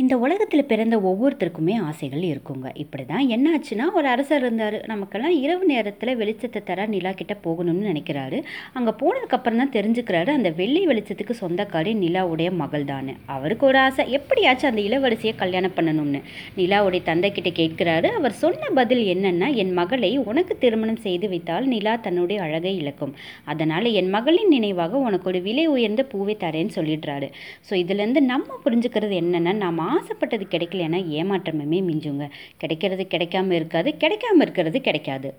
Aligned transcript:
இந்த 0.00 0.14
உலகத்தில் 0.24 0.68
பிறந்த 0.70 0.96
ஒவ்வொருத்தருக்குமே 1.08 1.74
ஆசைகள் 1.86 2.24
இருக்குங்க. 2.30 2.66
இப்படி 2.82 3.04
தான் 3.10 3.24
என்னாச்சுன்னா 3.34 3.84
ஒரு 3.98 4.06
அரசர் 4.12 4.42
இருந்தார். 4.44 4.76
நமக்கெல்லாம் 4.90 5.36
இரவு 5.44 5.64
நேரத்தில் 5.70 6.12
வெளிச்சத்தை 6.20 6.60
தர 6.68 6.84
நிலா 6.92 7.12
கிட்ட 7.20 7.34
போகணும்னு 7.46 7.84
நினைக்கிறாரு. 7.90 8.38
அங்கே 8.78 8.92
போனதுக்கப்புறம் 9.02 9.60
தான் 9.62 9.72
தெரிஞ்சுக்கிறாரு 9.76 10.30
அந்த 10.38 10.50
வெள்ளி 10.60 10.82
வெளிச்சத்துக்கு 10.90 11.36
சொந்தக்காரி 11.40 11.94
நிலாவுடைய 12.02 12.50
மகள் 12.60 12.84
தான் 12.92 13.08
அவருக்கு 13.36 13.66
ஒரு 13.70 13.80
ஆசை 13.86 14.04
எப்படியாச்சும் 14.18 14.70
அந்த 14.70 14.82
இளவரசியை 14.88 15.32
கல்யாணம் 15.42 15.76
பண்ணணும்னு. 15.78 16.20
நிலாவுடைய 16.60 17.02
தந்தை 17.08 17.30
கிட்ட 17.38 17.52
கேட்கிறாரு 17.60 18.10
அவர் 18.20 18.36
சொன்ன 18.42 18.70
பதில் 18.80 19.02
என்னன்னா 19.14 19.48
என் 19.64 19.74
மகளை 19.80 20.12
உனக்கு 20.32 20.56
திருமணம் 20.66 21.02
செய்து 21.08 21.28
வைத்தால் 21.34 21.68
நிலா 21.74 21.96
தன்னுடைய 22.06 22.38
அழகை 22.48 22.74
இழக்கும். 22.82 23.16
அதனால் 23.54 23.90
என் 24.02 24.12
மகளின் 24.18 24.54
நினைவாக 24.56 25.02
உனக்கு 25.08 25.30
ஒரு 25.32 25.42
விலை 25.48 25.66
உயர்ந்த 25.74 26.04
பூவை 26.14 26.36
தரேன்னு 26.46 26.76
சொல்லிடுறாரு. 26.78 27.30
ஸோ 27.68 27.74
இதுலேருந்து 27.84 28.24
நம்ம 28.32 28.60
புரிஞ்சுக்கிறது 28.66 29.16
என்னென்னா 29.24 29.54
நாம் 29.64 29.86
ஆசைப்பட்டது 29.94 30.44
கிடைக்கலன்னா 30.50 31.00
ஏமாற்றமே 31.18 31.80
மிஞ்சுங்க. 31.88 32.24
கிடைக்கிறது 32.56 33.04
கிடைக்காம 33.10 33.52
இருக்காது 33.52 33.90
கிடைக்காம 34.00 34.40
இருக்கிறது 34.40 34.80
கிடைக்காது. 34.80 35.26